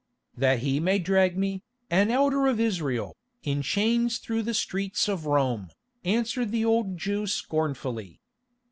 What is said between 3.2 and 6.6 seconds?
in chains through the streets of Rome," answered